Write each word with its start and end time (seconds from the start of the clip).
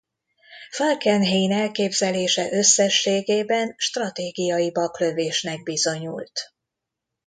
Falkenhayn 0.71 1.51
elképzelése 1.51 2.51
összességében 2.51 3.73
stratégiai 3.77 4.71
baklövésnek 4.71 5.63
bizonyult. 5.63 6.53